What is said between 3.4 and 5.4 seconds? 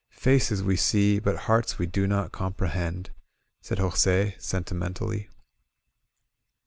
said Jos£, sentimentally.